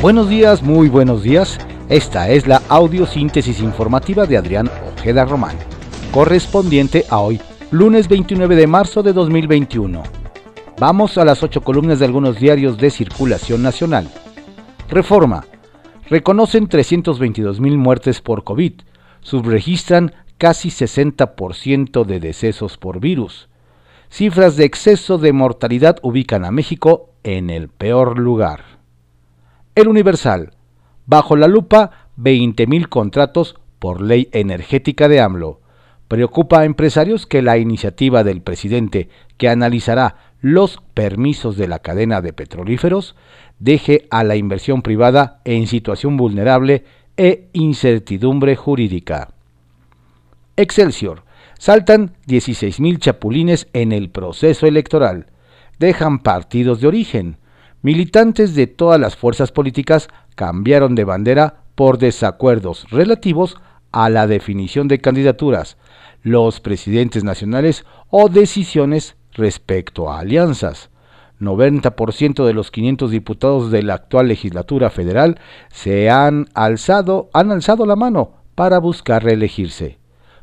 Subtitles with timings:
[0.00, 1.58] Buenos días, muy buenos días.
[1.88, 5.56] Esta es la audiosíntesis informativa de Adrián Ojeda Román,
[6.12, 7.40] correspondiente a hoy,
[7.72, 10.04] lunes 29 de marzo de 2021.
[10.78, 14.08] Vamos a las ocho columnas de algunos diarios de circulación nacional.
[14.88, 15.44] Reforma.
[16.08, 18.74] Reconocen 322 mil muertes por COVID.
[19.20, 23.48] Subregistran casi 60% de decesos por virus.
[24.10, 28.77] Cifras de exceso de mortalidad ubican a México en el peor lugar.
[29.78, 30.54] El Universal.
[31.06, 35.60] Bajo la lupa, 20.000 contratos por ley energética de AMLO.
[36.08, 42.20] Preocupa a empresarios que la iniciativa del presidente que analizará los permisos de la cadena
[42.20, 43.14] de petrolíferos
[43.60, 46.82] deje a la inversión privada en situación vulnerable
[47.16, 49.28] e incertidumbre jurídica.
[50.56, 51.22] Excelsior.
[51.56, 55.26] Saltan 16.000 chapulines en el proceso electoral.
[55.78, 57.36] Dejan partidos de origen.
[57.80, 63.56] Militantes de todas las fuerzas políticas cambiaron de bandera por desacuerdos relativos
[63.92, 65.76] a la definición de candidaturas,
[66.22, 70.90] los presidentes nacionales o decisiones respecto a alianzas.
[71.40, 75.38] 90% de los 500 diputados de la actual legislatura federal
[75.70, 79.98] se han alzado, han alzado la mano para buscar reelegirse.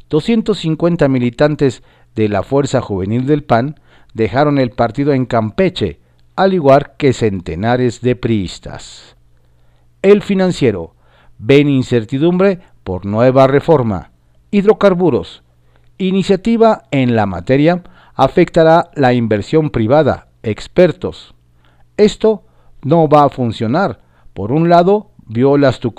[0.10, 1.84] 250 militantes
[2.16, 3.80] de la Fuerza Juvenil del PAN
[4.14, 6.00] dejaron el partido en Campeche,
[6.36, 9.16] al igual que centenares de priistas.
[10.02, 10.96] El financiero
[11.38, 14.12] ven incertidumbre por nueva reforma.
[14.52, 15.44] Hidrocarburos.
[15.98, 17.84] Iniciativa en la materia
[18.14, 21.36] afectará la inversión privada, expertos.
[21.98, 22.44] Esto
[22.84, 24.02] no va a funcionar.
[24.34, 25.94] Por un lado, violas tu,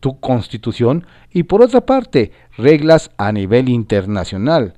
[0.00, 4.74] tu, constitución y por otra parte, reglas a nivel internacional.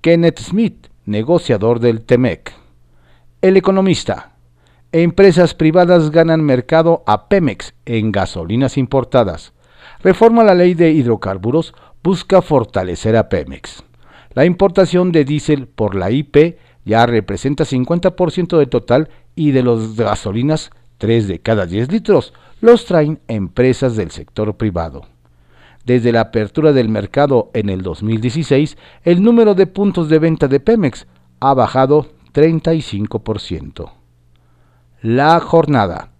[0.00, 2.52] Kenneth Smith, negociador del TEMEC.
[3.40, 4.37] El economista.
[4.92, 9.52] Empresas privadas ganan mercado a Pemex en gasolinas importadas.
[10.02, 13.84] Reforma la ley de hidrocarburos busca fortalecer a Pemex.
[14.32, 16.56] La importación de diésel por la IP
[16.86, 22.32] ya representa 50% del total y de los gasolinas 3 de cada 10 litros
[22.62, 25.02] los traen empresas del sector privado.
[25.84, 30.60] Desde la apertura del mercado en el 2016, el número de puntos de venta de
[30.60, 31.06] Pemex
[31.40, 33.97] ha bajado 35%.
[35.02, 36.10] La jornada.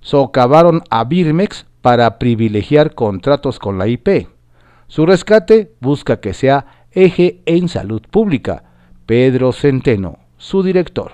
[0.00, 4.26] Socavaron a Birmex para privilegiar contratos con la IP.
[4.88, 8.64] Su rescate busca que sea eje en salud pública.
[9.06, 11.12] Pedro Centeno, su director.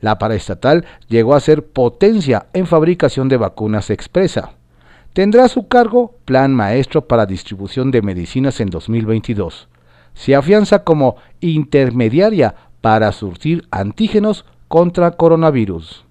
[0.00, 4.52] La paraestatal llegó a ser potencia en fabricación de vacunas expresa.
[5.12, 9.68] Tendrá a su cargo plan maestro para distribución de medicinas en 2022.
[10.14, 16.06] Se afianza como intermediaria para surtir antígenos contra coronavirus.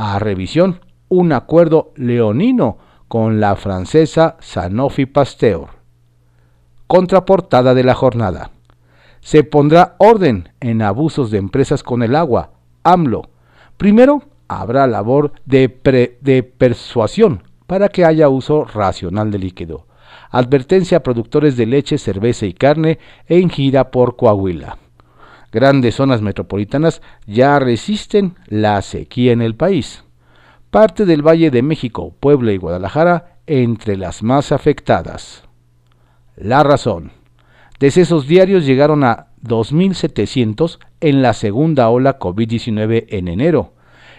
[0.00, 0.78] A revisión,
[1.08, 2.78] un acuerdo leonino
[3.08, 5.70] con la francesa Sanofi Pasteur.
[6.86, 8.52] Contraportada de la jornada.
[9.18, 12.52] Se pondrá orden en abusos de empresas con el agua,
[12.84, 13.22] AMLO.
[13.76, 15.68] Primero, habrá labor de,
[16.56, 19.88] persuasión para que haya uso racional de líquido.
[20.30, 24.78] Advertencia a productores de leche, cerveza y carne en gira por Coahuila.
[25.50, 30.04] Grandes zonas metropolitanas ya resisten la sequía en el país.
[30.70, 35.44] Parte del Valle de México, Puebla y Guadalajara entre las más afectadas.
[36.36, 37.12] La razón.
[37.80, 43.72] Decesos diarios llegaron a 2.700 en la segunda ola COVID-19 en enero.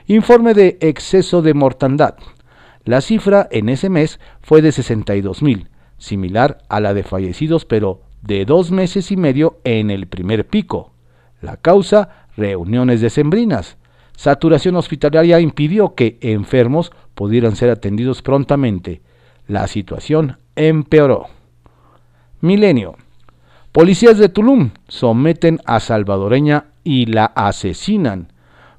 [0.08, 2.16] Informe de exceso de mortandad.
[2.84, 5.68] La cifra en ese mes fue de 62.000,
[6.00, 10.94] similar a la de fallecidos, pero de dos meses y medio en el primer pico.
[11.42, 13.78] La causa, reuniones decembrinas.
[14.16, 19.02] Saturación hospitalaria impidió que enfermos pudieran ser atendidos prontamente.
[19.48, 21.28] La situación empeoró.
[22.42, 22.96] Milenio.
[23.72, 28.34] Policías de Tulum someten a salvadoreña y la asesinan.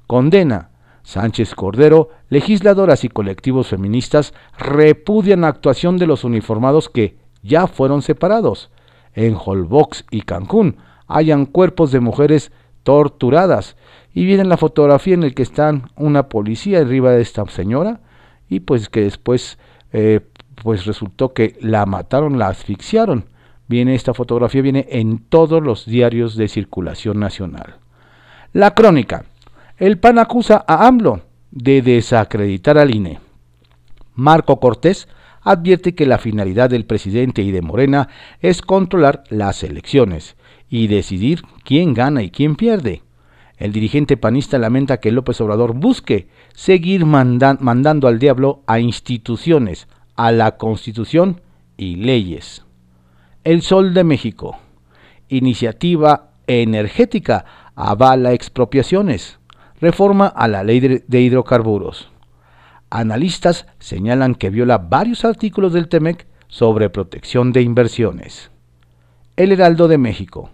[0.05, 0.69] Condena.
[1.03, 8.01] Sánchez Cordero, legisladoras y colectivos feministas repudian la actuación de los uniformados que ya fueron
[8.01, 8.69] separados.
[9.13, 10.77] En Holbox y Cancún
[11.15, 12.51] hayan cuerpos de mujeres
[12.83, 13.77] torturadas
[14.13, 18.01] y viene la fotografía en la que están una policía arriba de esta señora
[18.49, 19.57] y pues que después
[19.93, 20.21] eh,
[20.55, 23.25] pues resultó que la mataron, la asfixiaron
[23.71, 27.77] viene esta fotografía, viene en todos los diarios de circulación nacional.
[28.51, 29.23] La crónica.
[29.77, 31.21] El PAN acusa a AMLO
[31.51, 33.19] de desacreditar al INE.
[34.13, 35.07] Marco Cortés
[35.41, 38.09] advierte que la finalidad del presidente y de Morena
[38.41, 40.35] es controlar las elecciones
[40.71, 43.03] y decidir quién gana y quién pierde.
[43.57, 50.31] El dirigente panista lamenta que López Obrador busque seguir mandando al diablo a instituciones, a
[50.31, 51.41] la Constitución
[51.77, 52.63] y leyes.
[53.43, 54.57] El Sol de México.
[55.27, 57.45] Iniciativa energética
[57.75, 59.39] avala expropiaciones.
[59.79, 62.09] Reforma a la ley de hidrocarburos.
[62.89, 68.51] Analistas señalan que viola varios artículos del TEMEC sobre protección de inversiones.
[69.35, 70.49] El Heraldo de México.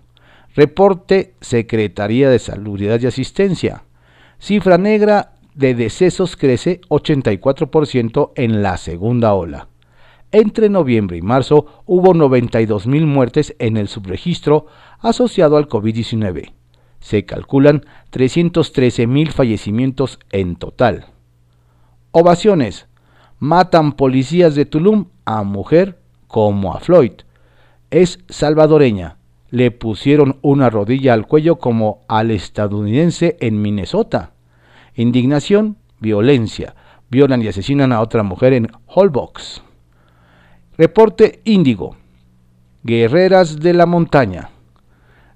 [0.58, 3.84] Reporte Secretaría de Salubridad y Asistencia.
[4.40, 9.68] Cifra negra de decesos crece 84% en la segunda ola.
[10.32, 14.66] Entre noviembre y marzo hubo 92.000 muertes en el subregistro
[15.00, 16.54] asociado al COVID-19.
[17.02, 21.06] Se calculan 313.000 fallecimientos en total.
[22.10, 22.88] Ovaciones.
[23.38, 27.12] Matan policías de Tulum a mujer como a Floyd.
[27.92, 29.17] Es salvadoreña
[29.50, 34.34] le pusieron una rodilla al cuello como al estadounidense en Minnesota.
[34.96, 36.76] Indignación, violencia.
[37.10, 39.62] Violan y asesinan a otra mujer en Holbox.
[40.78, 41.96] Reporte Índigo.
[42.84, 44.50] Guerreras de la montaña.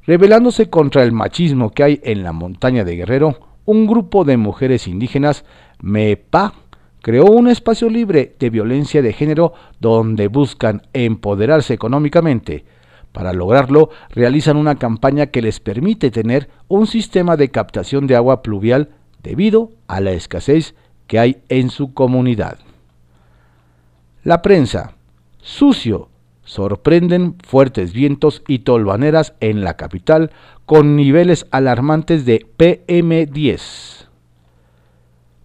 [0.06, 4.88] Rebelándose contra el machismo que hay en la montaña de Guerrero, un grupo de mujeres
[4.88, 5.46] indígenas,
[5.80, 6.54] MEPA,
[7.02, 12.66] creó un espacio libre de violencia de género donde buscan empoderarse económicamente,
[13.12, 18.42] para lograrlo, realizan una campaña que les permite tener un sistema de captación de agua
[18.42, 18.90] pluvial
[19.22, 20.75] debido a la escasez
[21.08, 22.60] que hay en su comunidad.
[24.24, 24.96] La prensa.
[25.40, 26.10] Sucio.
[26.44, 30.31] Sorprenden fuertes vientos y tolvaneras en la capital
[30.66, 34.08] con niveles alarmantes de PM10.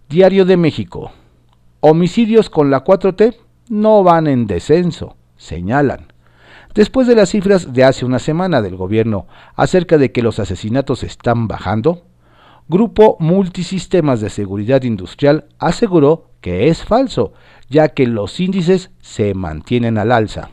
[0.09, 1.11] Diario de México.
[1.81, 3.35] Homicidios con la 4T
[3.69, 6.13] no van en descenso, señalan.
[6.77, 9.25] Después de las cifras de hace una semana del gobierno
[9.55, 12.03] acerca de que los asesinatos están bajando,
[12.67, 17.33] Grupo Multisistemas de Seguridad Industrial aseguró que es falso,
[17.67, 20.51] ya que los índices se mantienen al alza.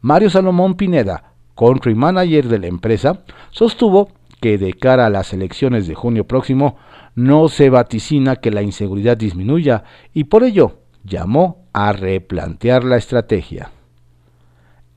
[0.00, 3.20] Mario Salomón Pineda, country manager de la empresa,
[3.50, 4.08] sostuvo
[4.40, 6.78] que de cara a las elecciones de junio próximo
[7.14, 9.84] no se vaticina que la inseguridad disminuya
[10.14, 13.72] y por ello llamó a replantear la estrategia.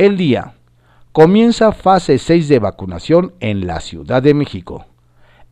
[0.03, 0.55] El día.
[1.13, 4.85] Comienza fase 6 de vacunación en la Ciudad de México.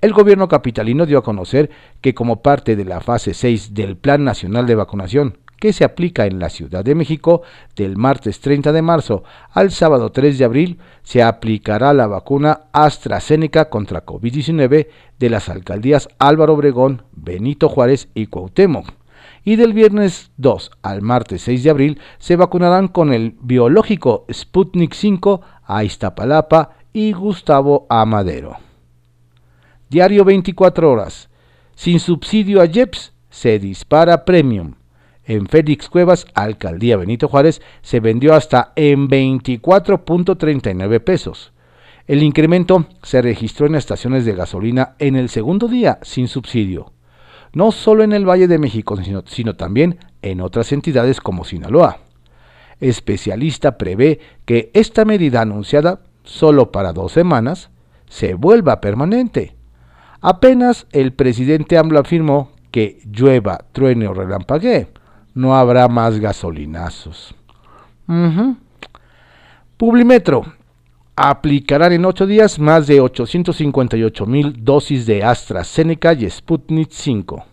[0.02, 1.70] El gobierno capitalino dio a conocer
[2.02, 6.26] que como parte de la fase 6 del Plan Nacional de Vacunación, que se aplica
[6.26, 7.44] en la Ciudad de México
[7.78, 13.70] del martes 30 de marzo al sábado 3 de abril, se aplicará la vacuna AstraZeneca
[13.70, 14.88] contra COVID-19
[15.18, 19.01] de las alcaldías Álvaro Obregón, Benito Juárez y Cuauhtémoc
[19.44, 24.94] y del viernes 2 al martes 6 de abril se vacunarán con el biológico Sputnik
[24.94, 28.58] 5 a Iztapalapa y Gustavo Amadero.
[29.90, 31.30] Diario 24 horas.
[31.76, 34.76] Sin subsidio a JEPS se dispara Premium.
[35.24, 41.54] En Félix Cuevas, Alcaldía Benito Juárez, se vendió hasta en 24.39 pesos.
[42.08, 46.92] El incremento se registró en estaciones de gasolina en el segundo día sin subsidio
[47.54, 52.00] no solo en el Valle de México, sino, también en otras entidades como Sinaloa.
[52.80, 57.70] Especialista prevé que esta medida anunciada solo para dos semanas
[58.08, 59.56] se vuelva permanente.
[60.22, 64.88] Apenas el presidente AMLO afirmó que llueva, truene o relampaguee,
[65.34, 67.36] no habrá más gasolinazos.
[69.78, 70.46] Publimetro
[71.24, 77.46] aplicarán en ocho días más de 858 mil dosis de AstraZeneca y Sputnik 5.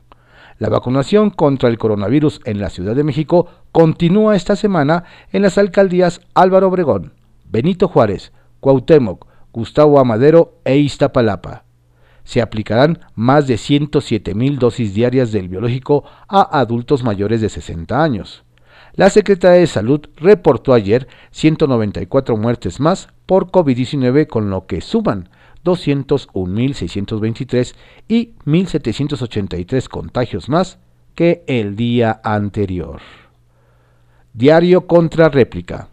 [0.59, 5.59] La vacunación contra el coronavirus en la Ciudad de México continúa esta semana en las
[5.59, 7.13] alcaldías Álvaro Obregón,
[7.45, 11.65] Benito Juárez, Cuauhtémoc, Gustavo Amadero e Iztapalapa.
[12.25, 18.03] Se aplicarán más de 107 mil dosis diarias del biológico a adultos mayores de 60
[18.03, 18.45] años.
[18.99, 25.29] La Secretaría de Salud reportó ayer 194 muertes más por COVID-19, con lo que suman
[25.65, 27.77] 201.623
[28.09, 30.81] y 1.783 contagios más
[31.15, 33.01] que el día anterior.
[34.33, 35.87] Diario contra réplica.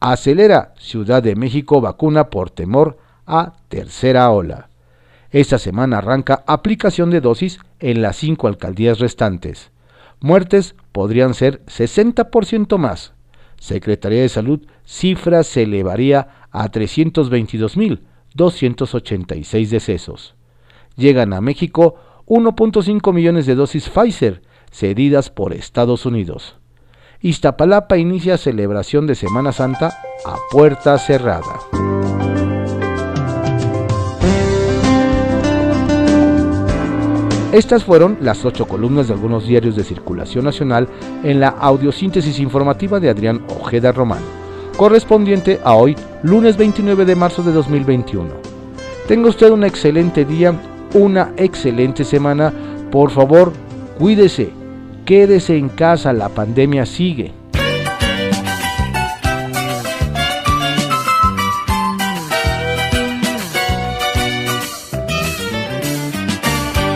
[0.00, 4.68] Acelera Ciudad de México vacuna por temor a tercera ola.
[5.30, 9.70] Esta semana arranca aplicación de dosis en las cinco alcaldías restantes.
[10.22, 13.12] Muertes podrían ser 60% más.
[13.58, 20.36] Secretaría de Salud cifra se elevaría a 322.286 decesos.
[20.96, 26.56] Llegan a México 1.5 millones de dosis Pfizer cedidas por Estados Unidos.
[27.20, 29.92] Iztapalapa inicia celebración de Semana Santa
[30.24, 31.81] a puerta cerrada.
[37.52, 40.88] Estas fueron las ocho columnas de algunos diarios de circulación nacional
[41.22, 44.22] en la audiosíntesis informativa de Adrián Ojeda Román,
[44.78, 48.30] correspondiente a hoy, lunes 29 de marzo de 2021.
[49.06, 50.58] Tenga usted un excelente día,
[50.94, 52.54] una excelente semana.
[52.90, 53.52] Por favor,
[53.98, 54.48] cuídese,
[55.04, 57.41] quédese en casa, la pandemia sigue.